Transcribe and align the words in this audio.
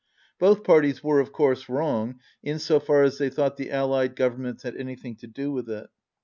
Both 0.39 0.63
parties 0.63 1.03
were, 1.03 1.19
of 1.19 1.31
course, 1.31 1.69
wrong 1.69 2.19
in 2.41 2.57
so 2.57 2.79
far 2.79 3.03
as 3.03 3.19
they 3.19 3.29
thought 3.29 3.57
the 3.57 3.69
Allied 3.69 4.15
Governments 4.15 4.63
had 4.63 4.75
anything 4.75 5.15
to 5.17 5.27
do 5.27 5.51
with 5.51 5.69
it. 5.69 5.91